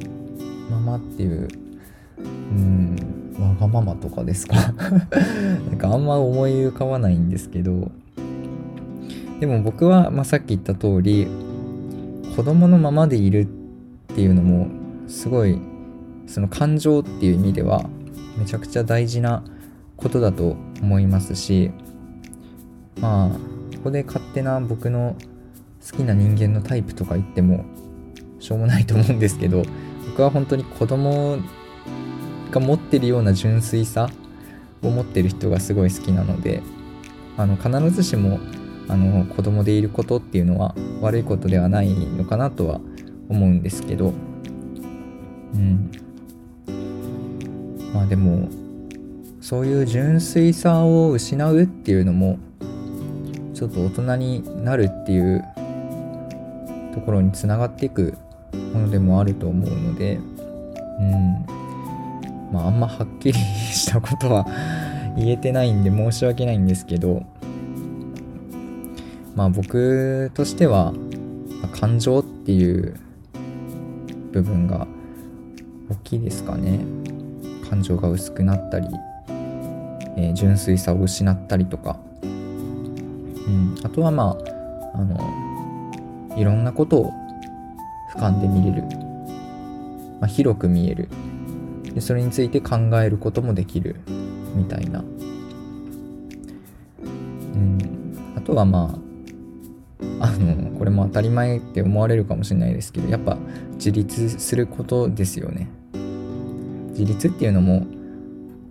[0.70, 1.48] ままっていう
[2.18, 2.96] うん
[3.38, 4.56] わがままとかですか？
[5.70, 7.90] なんかあんま思い浮かばないんですけど
[9.38, 11.26] でも僕は、まあ、さっき言った通り
[12.36, 13.42] 子供のままでいる
[14.12, 14.66] っていうのも
[15.10, 15.60] すごい
[16.26, 17.84] その感情っていう意味では
[18.38, 19.42] めちゃくちゃ大事な
[19.96, 21.70] ことだと思いますし
[23.00, 23.28] まあ
[23.76, 25.16] ここで勝手な僕の
[25.90, 27.64] 好きな人間のタイプとか言っても
[28.38, 29.64] しょうもないと思うんですけど
[30.10, 31.38] 僕は本当に子供
[32.50, 34.08] が持ってるような純粋さ
[34.82, 36.62] を持ってる人がすごい好きなので
[37.36, 38.38] あの必ずしも
[38.88, 42.80] あの子供でいることっていうのは悪いことではないのかなとは
[43.28, 44.12] 思うんですけど
[45.54, 45.90] うん。
[47.92, 48.48] まあでも
[49.40, 52.38] そういう純粋さを失うっていうのも
[53.54, 55.44] ちょっと大人になるっていう
[56.94, 58.16] ところにつながっていく
[58.72, 61.60] ものでもあると思うのでうん。
[62.52, 64.46] まああんまはっきりしたことは
[65.16, 67.22] 言えてないんで申し訳ないんですけど
[69.34, 70.92] まあ僕としては
[71.78, 72.98] 感情っていう
[74.32, 74.86] 部分が
[75.90, 76.80] 大きいですかね。
[77.68, 78.88] 感情が薄くなったり、
[80.16, 84.36] えー、純粋さを失ったりとか、うん、あとはま
[84.94, 85.18] ああの
[86.36, 87.12] いろんなことを
[88.14, 88.82] 俯瞰で見れる、
[90.20, 91.08] まあ、広く見える。
[91.94, 93.96] でそれについて考えることもできる。
[94.54, 95.04] みたいな、
[97.54, 98.98] うん、あとはま
[100.20, 103.36] ああのこれも当たり前って思われるかもしれないですけどやっぱ
[103.74, 105.68] 自立することですよね。
[106.90, 107.86] 自立っていうのも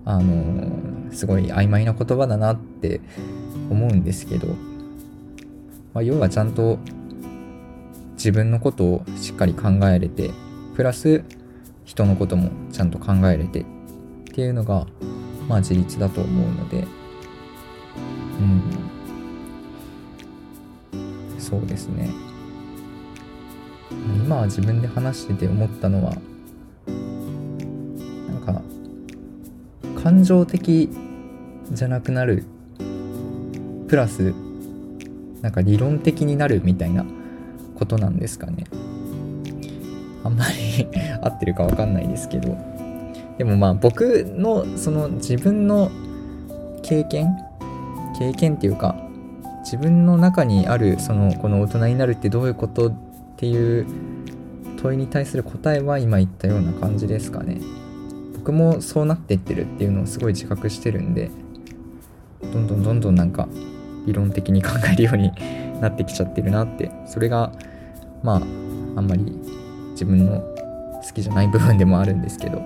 [0.05, 3.01] あのすごい曖昧な言葉だなって
[3.69, 4.47] 思うんですけど、
[5.93, 6.79] まあ、要はちゃんと
[8.13, 10.31] 自分のことをしっかり考えれて
[10.75, 11.23] プラス
[11.85, 13.65] 人のこともちゃんと考えれてっ
[14.33, 14.85] ていうのが
[15.47, 16.85] まあ自立だと思うので
[18.39, 18.61] うん。
[21.37, 22.09] そうですね。
[23.91, 26.15] 今は自分で話してて思ったのは
[30.03, 30.89] 感情的
[31.71, 32.45] じゃなくなる
[33.87, 34.33] プラス
[35.41, 37.05] なんか理論的になるみたいな
[37.77, 38.65] ことなんですかね。
[40.23, 40.87] あんまり
[41.21, 42.57] 合ってるかわかんないですけど。
[43.37, 45.89] でもまあ僕のその自分の
[46.81, 47.37] 経験
[48.17, 48.95] 経験っていうか
[49.63, 52.93] 自分の中にあるそのこの大人になるってどういうことっ
[53.37, 53.85] ていう
[54.75, 57.61] 問いに対する答えは今言ったような感じですかね。
[58.39, 61.29] 僕もそうなっていってるっていうのをすごい自覚してるんで
[62.41, 63.49] どんどんどんどんなんか
[64.05, 65.31] 理論的に考えるように
[65.81, 67.51] なってきちゃってるなってそれが
[68.23, 68.39] まああ
[69.01, 69.23] んまり
[69.91, 70.39] 自分の
[71.05, 72.61] 好きじゃない部分でもあるんですけどで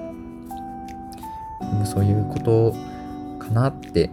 [1.66, 2.74] もそういうこと
[3.44, 4.12] かなって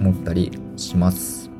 [0.00, 1.50] 思ったりします。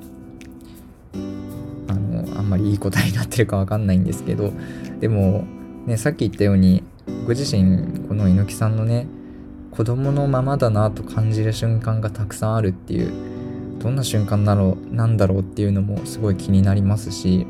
[1.89, 4.53] あのあんまりいい答えになってるかわかんないんですけど
[5.01, 5.45] でも
[5.87, 6.83] ねさっき言ったように
[7.23, 9.07] 僕自身この猪木さんのね
[9.77, 13.13] 子供のままだなと感じる瞬間がたくさんあるっていう
[13.81, 17.47] どんな瞬間だろうなんだろうっていうのもすごい気になりますし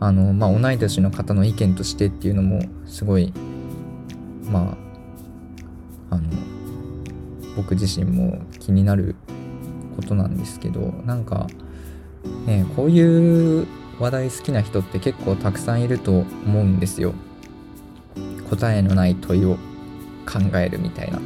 [0.00, 3.34] あのまあ同い年の方の意見としてっていうのもすごい
[4.50, 4.76] ま
[6.10, 6.30] ああの
[7.54, 9.14] 僕自身も気になる
[9.96, 11.48] ことなんですけどなんか
[12.46, 13.66] ねこういう
[13.98, 17.12] 話題好きな人って結構たくさんいると思うんですよ。
[18.48, 19.58] 答えのない問いを。
[20.30, 21.18] 考えるみたいな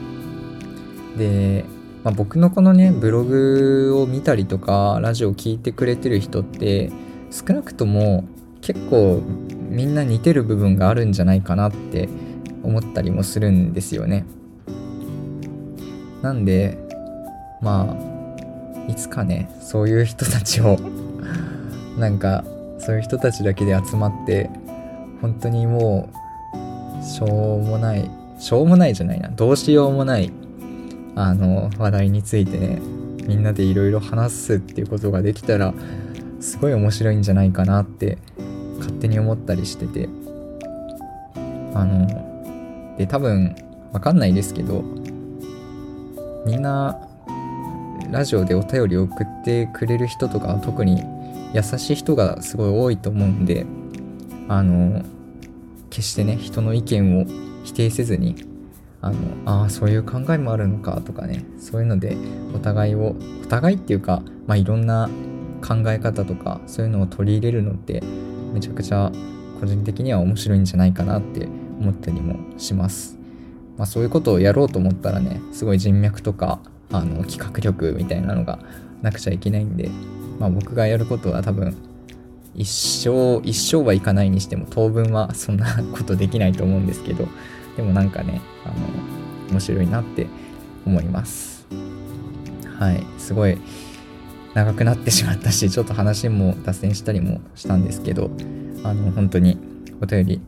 [1.17, 1.65] で、
[2.03, 6.91] まあ、僕のこのねブログを見たりとかラジオを聴いてくれてる人って
[7.31, 8.25] 少なくとも
[8.61, 9.23] 結構
[9.69, 12.09] みんな似てる部分があるんじゃないかなって
[12.63, 14.25] 思ったりもするんですよね。
[16.23, 16.79] なんで
[17.61, 20.79] まあいつかねそういう人たちを
[21.99, 22.45] なんか
[22.79, 24.51] そういう人たちだけで集まって
[25.21, 26.09] 本当にも
[27.01, 28.11] うしょうもない
[28.45, 29.29] しょうもないじゃないな。
[29.29, 30.31] どうしようもない
[31.15, 32.81] あの話題についてね
[33.27, 35.73] みんなでいろいろ話すっていうことができたら
[36.41, 38.19] すごい面白いんじゃないかなって
[38.79, 40.09] 勝手に思ったりしてて。
[41.75, 43.55] あので多分
[43.93, 44.83] わかんないですけど
[46.47, 46.97] みんな
[48.11, 51.03] ラジオでお便りを送ってくれる人とか特に
[51.53, 53.67] 優しい人がすごい多いと思うんで
[54.49, 55.03] あの
[55.91, 57.27] 決してね人の意見を
[57.65, 58.37] 否定せずに
[59.01, 62.17] あのああそういう考えもあるのかとかねそういうので
[62.55, 65.11] お互いをお互いっていうか、まあ、いろんな
[65.61, 68.03] 考え方とかそういうのを取り入れるのって
[68.53, 69.11] めちゃくちゃ
[69.61, 71.47] 個人的には面白いんじゃないかなって
[71.81, 73.19] 思ったりもします。
[73.77, 76.61] まあ、そういうことをやろうと思ったらねすごい人脈とか
[76.93, 78.61] あの企画力みたいなのが
[79.03, 79.91] なくちゃいけないんで、
[80.39, 81.77] まあ、僕がやることは多分
[82.55, 87.27] 一生一生はいかないにしても当分はそんなことできないと思うんですけど
[87.77, 88.75] でもなんかねあの
[89.51, 90.27] 面白いなって
[90.87, 91.67] 思います
[92.79, 93.59] はいすごい
[94.55, 98.31] 長くなってしまったしちょっと話も脱線したりもしたんですけど
[98.85, 99.59] あの本当に
[100.01, 100.41] お便り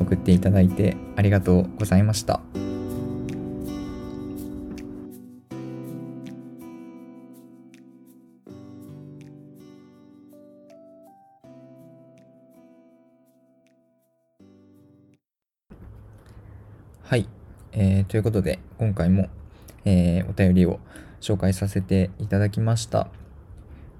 [0.00, 2.40] 送っていただいてありがとうございました。
[17.12, 17.28] はい、
[17.72, 19.28] えー、ということで今回も、
[19.84, 20.80] えー、お便りを
[21.20, 23.08] 紹介させていただきました。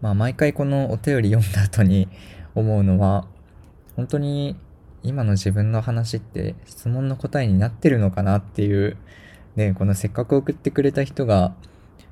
[0.01, 2.09] まあ毎回このお便り読んだ後に
[2.57, 3.27] 思うのは
[3.97, 4.57] 本当に
[5.03, 8.97] 今の自分の話って質問の答えになってるのかなっていう、
[9.57, 11.55] ね、このせっかく送ってくれた人が、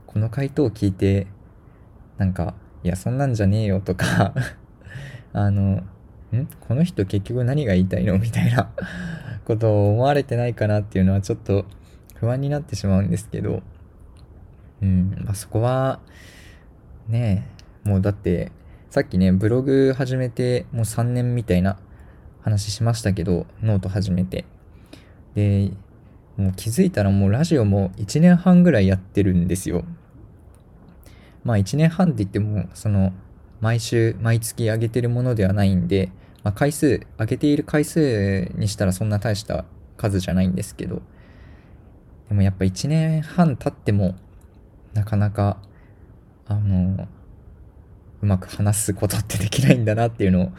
[0.07, 1.29] この回答を聞いて、
[2.19, 2.53] なんか、
[2.85, 4.35] いや、そんなんじゃねえよとか
[5.33, 5.83] あの、
[6.37, 6.47] ん？
[6.61, 8.19] この人結局何が言いたいの？
[8.19, 8.71] みたいな
[9.45, 11.65] ことを思われてないかなっていうのはちょっと
[12.15, 13.63] 不安になってしまうんですけど、
[14.83, 16.01] うん、まあ、そこは、
[17.09, 17.47] ね
[17.85, 18.53] え、もうだって、
[18.91, 21.79] さっきね、ブログ始めてもう3年みたいな
[22.43, 24.45] 話しましたけど、ノート始めて。
[25.35, 25.71] で、
[26.37, 29.85] もう気づいたらもうラジオも1年半ぐらいやってるんですよ。
[31.45, 33.13] まあ1年半って言っても、その、
[33.61, 36.11] 毎週、毎月上げてるものではないんで、
[36.43, 39.65] まあ回数、上げている回数にしたらそんな大した
[39.97, 41.03] 数じゃないんですけど、
[42.29, 44.15] でもやっぱ1年半経っても、
[44.95, 45.59] なかなか、
[46.47, 47.07] あの、
[48.23, 50.53] うまく話すことってできないんだなっていうのを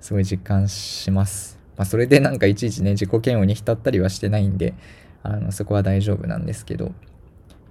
[0.00, 1.58] すごい実感します。
[1.76, 4.74] まあ、それでなんかいちいちね、自己嫌悪に浸ったりはしてないんで、
[5.22, 6.92] あの、そこは大丈夫なんですけど、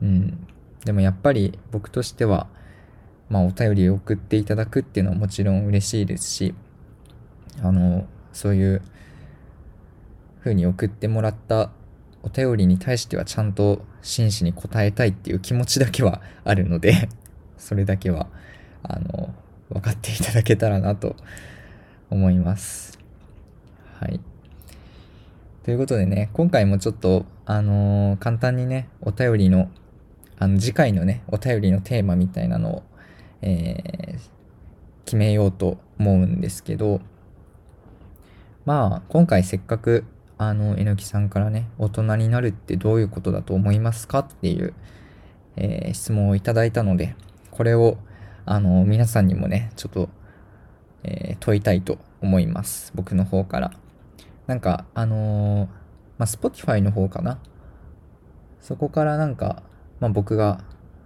[0.02, 0.48] うん。
[0.84, 2.48] でもやっぱり僕としては、
[3.29, 6.53] まあ、お便りを送っていただくっていうのはもちろん嬉しいですし、
[7.62, 8.81] あの、そういう
[10.39, 11.71] 風に送ってもらった
[12.23, 17.09] お便りに対してはちゃんと真摯に答えたいっていう気持ちだけはあるので
[17.57, 18.27] それだけは、
[18.81, 19.33] あの、
[19.69, 21.15] 分かっていただけたらなと
[22.09, 22.99] 思います。
[23.99, 24.19] はい。
[25.63, 29.69] ということでね、今回もちょっと、あのー、簡単にね、お便りの、
[30.38, 32.83] あの、次回のね、お便りのテーマみたいなのを、
[33.43, 34.19] えー、
[35.06, 37.01] 決めようと思うんですけど、
[38.65, 40.06] まあ、今回せっかく、
[40.38, 44.73] あの、えのきさんからね、大人になるってどういうことだと思いますかっていう、
[45.58, 47.15] えー、質問をいただいたので、
[47.51, 47.97] これを、
[48.45, 50.10] あの、皆さんにもね、ちょっと
[51.06, 52.93] えー、問いたいと思います。
[52.95, 53.73] 僕の方から。
[54.47, 55.67] なんか、あのー、
[56.17, 57.39] まあ、Spotify の方かな？
[58.62, 59.63] そこからなんか、
[59.99, 60.63] まあ、僕が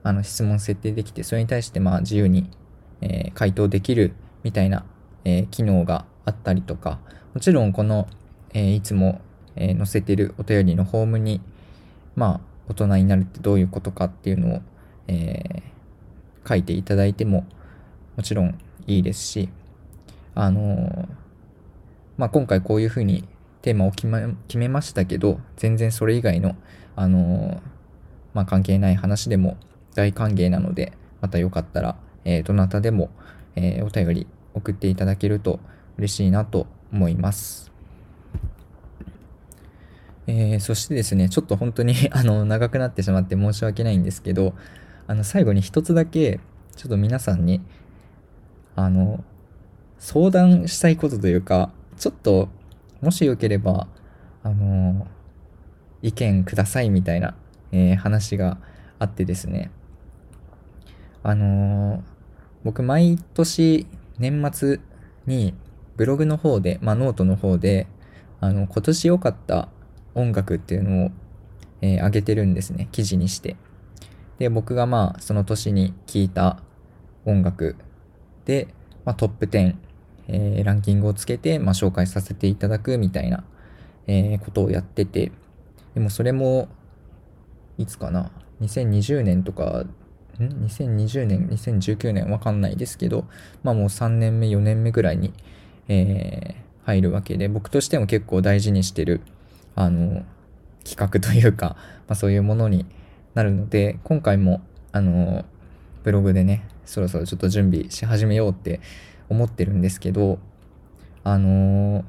[0.08, 2.50] あの質問設定できて、それに対してまあ自由に、
[3.02, 4.86] え、回答できるみたいな、
[5.26, 7.00] え、機能があったりとか、
[7.34, 8.08] もちろんこの、
[8.54, 9.20] え、いつも、
[9.58, 11.42] え載せてるお便りのホームに、
[12.16, 12.40] まあ、
[12.70, 14.62] 大人になるってどういうことかっていうのを、
[15.08, 15.64] え
[16.48, 17.46] 書いていただいても
[18.16, 19.50] もちろんいいですし、
[20.36, 21.10] あの
[22.16, 23.28] まあ、今回こういうふうに
[23.62, 26.56] テーマを決め決めましたけど、全然それ以外の、
[26.96, 27.62] あの
[28.34, 29.58] まあ、関係ない話でも
[29.98, 33.10] 大歓迎なので、またよかったら、えー、どなたでも、
[33.56, 35.60] えー、お便り送っていただけると
[35.98, 37.72] 嬉しいなと思います。
[40.28, 44.54] えー、そしてですね、ちょっと本当に あの長くなってしまって申し訳ないんですけど、
[45.08, 46.40] あの最後に一つだけ、
[46.76, 47.62] ちょっと皆さんに、
[48.76, 49.24] あの、
[49.98, 52.50] 相談したいことというか、ちょっと、
[53.02, 53.88] もしよければ、
[54.44, 55.08] あの
[56.04, 57.36] 意見くださいみたいな、
[57.72, 58.60] えー、話が
[59.00, 59.72] あってですね。
[61.28, 62.04] あの
[62.64, 63.86] 僕毎年
[64.18, 64.80] 年末
[65.26, 65.54] に
[65.98, 67.88] ブログの方で、まあノートの方で、
[68.40, 69.68] あの、今年良かった
[70.16, 71.12] 音楽っていうのを、
[71.82, 72.88] えー、上げてるんですね。
[72.94, 73.58] 記事にして。
[74.40, 76.62] で、僕がまあその年に聴いた
[77.26, 77.76] 音楽
[78.46, 78.70] で、
[79.04, 79.76] まあ、トップ10
[80.30, 83.44] えー、ランキングをつけて、まあ、紹介させていただくみたいな、
[84.08, 85.32] えー、ことをやってて、
[85.94, 86.68] でもそれも、
[87.78, 89.86] いつかな、2020年とか
[90.40, 93.26] 2020年、2019年わかんないですけど、
[93.64, 95.34] まあもう3年目、4年目ぐらいに、
[95.88, 99.22] えー、入るわけで、僕としても結構大事にしてる、
[99.76, 100.24] あの、
[100.84, 101.76] 企画というか、
[102.08, 102.86] まあそういうものに
[103.34, 104.62] なるので、今回も、
[104.92, 105.46] あの、
[106.04, 108.80] ブログでね、そろそろちょっと準備し始めようって
[109.30, 110.40] 思ってるんですけど、
[111.24, 112.06] あの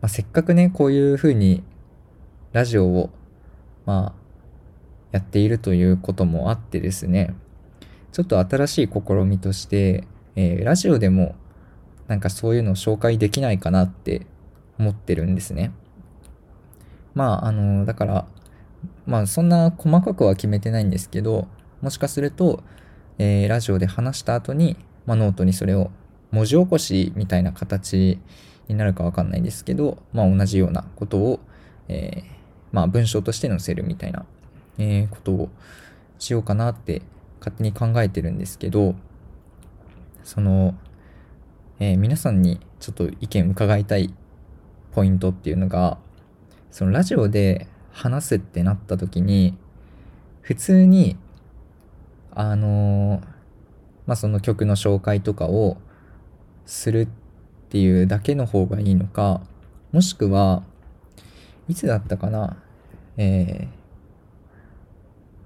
[0.00, 1.64] まあ、せっかくね、こういう風に
[2.52, 3.10] ラジオを、
[3.84, 4.20] まあ、
[5.12, 7.34] やっているということもあってですね、
[8.12, 10.04] ちょっと新しい試みとして、
[10.36, 11.34] えー、ラジオでも
[12.08, 14.26] なんかそういうのを紹介できないかなって
[14.78, 15.72] 思ってるんですね。
[17.14, 18.26] まあ、あの、だから、
[19.06, 21.46] まあそんな細かくは決めてないんですけど、
[21.80, 22.62] もしかすると、
[23.18, 25.90] えー、ラジオで話した後に、まあ、ノートにそれを
[26.30, 28.18] 文字起こしみたいな形
[28.68, 31.40] になるかわかんないんですけど、まあ同じようなことを、
[31.88, 32.24] えー、
[32.72, 34.24] まあ文章として載せるみたいな、
[34.78, 35.48] えー、ことを
[36.18, 37.02] しようかなって
[37.40, 38.94] 勝手に考えてるんですけど、
[40.22, 40.74] その、
[41.80, 44.14] えー、皆さんにちょっと意見伺いたい
[44.92, 45.98] ポイントっていうのが、
[46.70, 49.56] そのラジオで話すってなった時に、
[50.42, 51.16] 普通に、
[52.32, 53.22] あのー、
[54.06, 55.78] まあ、その曲の紹介とかを
[56.66, 57.08] するっ
[57.70, 59.40] ていうだけの方がいいのか、
[59.92, 60.62] もしくは、
[61.68, 62.56] いつだったかな、
[63.16, 63.68] え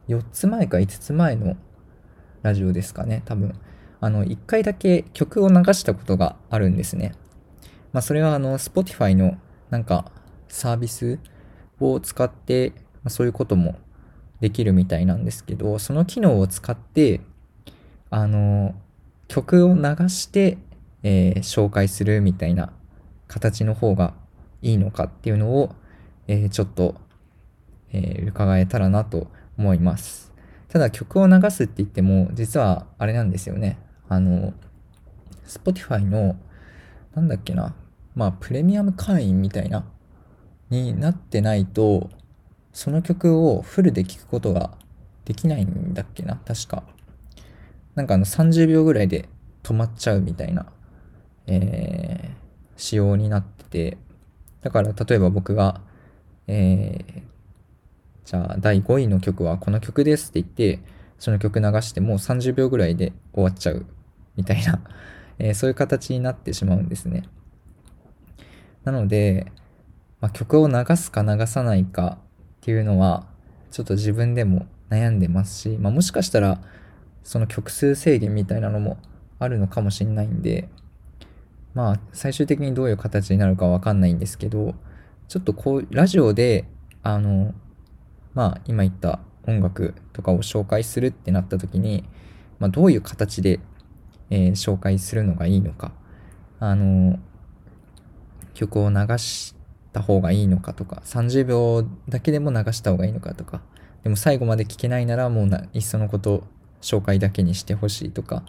[0.08, 1.56] ー、4つ前か5つ前の
[2.44, 3.54] ラジオですかね、多分。
[4.00, 7.14] あの、一回だけ曲を流したことがあるんですね。
[7.94, 9.38] まあ、それはあの、Spotify の
[9.70, 10.12] なんか
[10.48, 11.18] サービス
[11.80, 13.76] を使って、ま、そういうことも
[14.40, 17.22] できるみたいなんですけど、その機能を使って、
[18.10, 18.74] あの、
[19.26, 20.58] 曲を流して、
[21.02, 22.74] えー、紹介するみたいな
[23.26, 24.12] 形の方が
[24.60, 25.74] いいのかっていうのを、
[26.28, 26.96] えー、ちょっと、
[27.94, 30.33] えー、伺えたらなと思います。
[30.74, 33.78] ただ曲を流すって言っても、実はあれなんですよね。
[34.08, 34.52] あの、
[35.46, 36.34] Spotify の、
[37.14, 37.76] なんだっけな、
[38.16, 39.86] まあ、プレミアム会員みたいな、
[40.70, 42.10] になってないと、
[42.72, 44.76] その曲をフルで聴くことが
[45.24, 46.82] できないんだっけな、確か。
[47.94, 49.28] なんかあの30秒ぐらいで
[49.62, 50.66] 止まっちゃうみたいな、
[51.46, 52.32] えー、
[52.74, 53.98] 仕様になってて、
[54.62, 55.82] だから例えば僕が、
[56.48, 57.22] えー、
[58.24, 60.82] じゃあ第5位の曲はこの曲ですって言って、
[61.18, 63.86] その曲流してもう30秒ぐらいで終わっちゃう
[64.36, 64.80] みたいな、
[65.38, 67.24] えー、そういう形になってしまうんですね。
[68.84, 69.52] なので、
[70.20, 73.26] まあ、曲を流すか流さないかっていうのは、
[73.70, 76.60] ちょっと自分でも悩んでますし、まあ、もしかしたら、
[77.22, 78.98] その曲数制限みたいなのも
[79.38, 80.68] あるのかもしれないんで、
[81.74, 84.74] まあ、最終的にどういう形になるかわかんないんですけど、
[85.28, 86.66] ちょっとこう、ラジオで、
[87.02, 87.54] あの、
[88.34, 92.04] まあ今言った音楽とかを紹介するってなった時に、
[92.58, 93.60] まあ、どういう形で、
[94.30, 95.92] えー、紹介するのがいいのか、
[96.60, 97.18] あの
[98.54, 99.54] 曲を流し
[99.92, 103.60] た方がいいのかとか、30秒だけでも流した方がいいのかとか、
[104.02, 106.44] でも最後まで聞けないならもうないっそのこと
[106.80, 108.44] 紹介だけにしてほしいとか、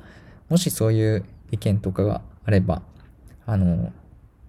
[0.49, 2.81] もしそういう意見とかがあれば、
[3.45, 3.91] あの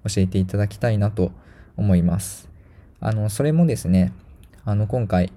[0.05, 1.33] 教えていただきたいなと
[1.77, 2.49] 思います。
[3.01, 4.13] あの、それもですね、
[4.67, 5.33] あの、今回、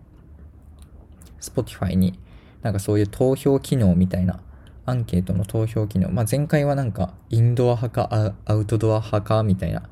[1.40, 2.20] Spotify に
[2.64, 4.42] なんかそういう投票機能みたいな、
[4.88, 6.10] アンケートの投票機能。
[6.10, 9.84] まあ、前回はなんか、インドア派かアウトドア派かみたいな、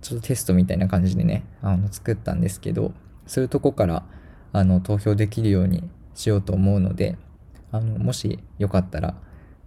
[0.00, 2.92] ちょっとテストみたいな感じでね、あの、作ったんですけど、
[3.26, 4.04] そういうとこから、
[4.52, 5.82] あの、投票できるように
[6.14, 7.18] しようと思うので、
[7.72, 9.16] あの、もしよかったら、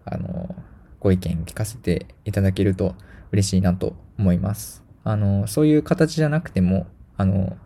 [0.06, 0.56] あの、
[1.02, 2.96] ご意見聞かせていただけると
[3.34, 4.86] 嬉しいなと思います。
[5.04, 6.88] あの、そういう形じゃなくても、
[7.18, 7.58] あの、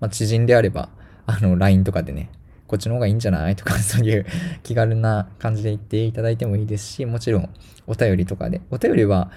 [0.00, 0.88] まあ、知人であれば、
[1.26, 2.30] あの、LINE とかでね、
[2.66, 3.56] こっちの方がいいんじゃない？
[3.56, 4.24] とか、そういう
[4.62, 7.48] 気軽な感じで言っていただいてもいいですし、もちろん
[7.86, 8.60] お便りとかで。
[8.70, 9.30] お便りは、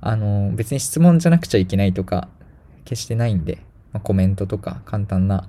[0.00, 2.28] あの、別に質問じゃなくちゃいけないとか、
[2.84, 3.58] 決してないんで、
[3.92, 5.48] まあ、コメントとか簡単な、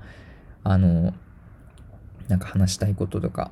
[0.63, 1.13] あの、
[2.27, 3.51] なんか話したいこととか、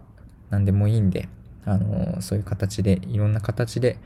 [0.50, 1.30] 何でもいいんで、
[1.66, 3.98] あの、そういう形で、いろんな形で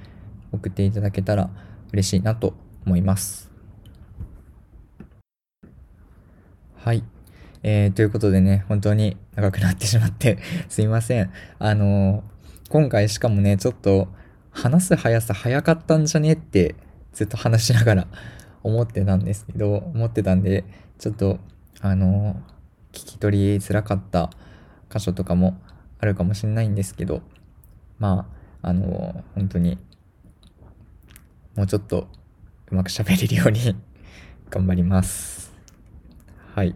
[0.51, 1.49] 送っていただけたら
[1.91, 2.54] 嬉しいなと
[2.86, 3.53] 思います。
[6.84, 7.01] はい。
[7.63, 11.31] えー、ということでね、本当に長くなってしまって すいません。
[11.57, 14.09] あのー、今回しかもね、ちょっと
[14.51, 16.75] 話す速さ早かったんじゃねって
[17.13, 18.07] ずっと話しながら
[18.63, 20.65] 思ってたんですけど、思ってたんで、
[20.97, 21.39] ちょっと、
[21.79, 24.29] あのー、聞き取りづらかった
[24.89, 25.57] 箇所とかも
[25.99, 27.21] あるかもしれないんですけど、
[27.97, 28.27] ま
[28.61, 29.77] あ、あの本当に、
[31.55, 32.09] もうちょっと
[32.71, 33.73] うまく喋れるように
[34.51, 35.42] 頑張ります。
[36.54, 36.76] はい。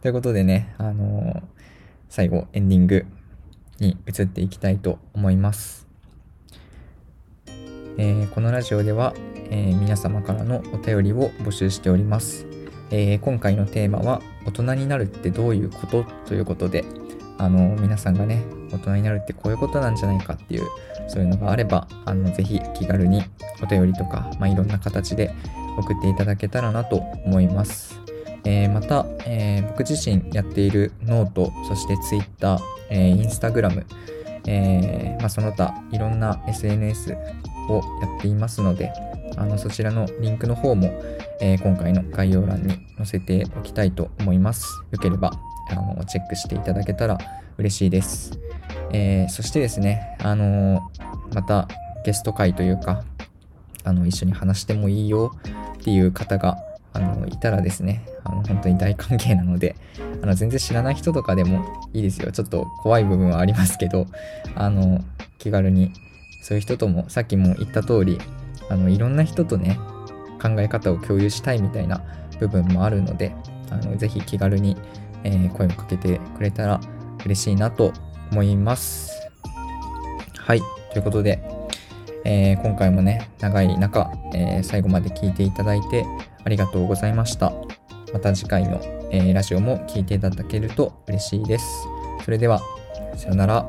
[0.00, 1.42] ということでね、あのー、
[2.08, 3.06] 最後、エンディング、
[3.78, 5.86] に移っていきたいと思います。
[7.98, 9.12] えー、このラジオでは、
[9.50, 12.46] えー、皆様からのお便りを募集しております。
[12.90, 16.04] え、今回のテーマは大人になるってどういうこと？
[16.26, 16.86] ということで、
[17.36, 20.62] あの皆さんがね、大人になるってこういうことなんじゃないかっていう、
[21.08, 23.22] そういうのがあれば、あのぜひ気軽に
[23.62, 25.34] お便りとか、まあ、いろんな形で
[25.76, 28.05] 送っていただけたらなと思います。
[28.46, 33.84] えー、また、えー、僕自身やっている note、そして Twitter、えー、Instagram、
[34.46, 37.16] えーまあ、その他いろんな SNS
[37.68, 38.92] をやっていますので、
[39.36, 40.86] あのそちらのリンクの方も、
[41.40, 44.64] えー、今回の概要欄に載せておきたいと思います。
[44.92, 45.32] よければ
[45.68, 47.18] あのチェックしていただけたら
[47.58, 48.38] 嬉しいです。
[48.92, 51.66] えー、そしてですね、あのー、また
[52.04, 53.02] ゲスト会というか、
[53.82, 55.32] あの一緒に話してもいいよ
[55.80, 56.56] っていう方が
[56.96, 59.76] あのいたらですね、あの本当に大歓迎なので、
[60.22, 62.32] あの全然知らない人とかでもいいですよ。
[62.32, 64.06] ちょっと怖い部分はありますけど、
[64.56, 65.02] あの
[65.38, 65.92] 気軽に
[66.42, 68.18] そういう人ともさっきも言った通り、
[68.70, 69.78] あのいろんな人とね、
[70.40, 72.02] 考え方を共有したいみたいな
[72.40, 73.34] 部分もあるので、
[73.70, 74.76] あのぜひ気軽に、
[75.24, 76.80] えー、声をかけてくれたら
[77.24, 77.92] 嬉しいなと
[78.32, 79.12] 思います。
[80.34, 81.55] はい、ということで、
[82.28, 86.04] えー、今回もね、長い中、えー、最後まで聞いていただいて
[86.44, 87.52] ありがとうございました。
[88.12, 88.80] また次回の、
[89.12, 91.64] えー、ラジオも聴いていただけると嬉しいです。
[92.24, 92.60] それでは、
[93.16, 93.68] さよなら。